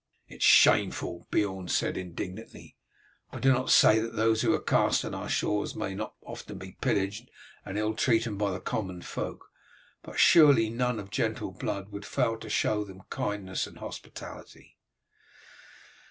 "It 0.27 0.37
is 0.37 0.41
shameful," 0.43 1.27
Beorn 1.29 1.67
said 1.67 1.95
indignantly. 1.95 2.75
"I 3.31 3.37
do 3.37 3.53
not 3.53 3.69
say 3.69 3.99
that 3.99 4.15
those 4.15 4.41
who 4.41 4.51
are 4.55 4.59
cast 4.59 5.05
on 5.05 5.13
our 5.13 5.29
shores 5.29 5.75
may 5.75 5.93
not 5.93 6.19
be 6.19 6.25
often 6.25 6.75
pillaged 6.81 7.29
and 7.63 7.77
ill 7.77 7.93
treated 7.93 8.35
by 8.35 8.49
the 8.49 8.59
common 8.59 9.03
folk, 9.03 9.51
but 10.01 10.17
surely 10.17 10.71
none 10.71 10.99
of 10.99 11.11
gentle 11.11 11.51
blood 11.51 11.91
would 11.91 12.03
fail 12.07 12.35
to 12.39 12.49
show 12.49 12.83
them 12.83 13.03
kindness 13.11 13.67
and 13.67 13.77
hospitality." 13.77 14.79